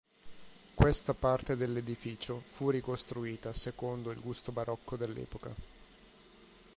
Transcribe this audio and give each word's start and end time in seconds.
Questa 0.73 1.13
parte 1.13 1.55
dell'edificio 1.55 2.39
fu 2.43 2.71
ricostruita 2.71 3.53
secondo 3.53 4.09
il 4.09 4.19
gusto 4.19 4.51
barocco 4.51 4.95
dell'epoca. 4.95 5.53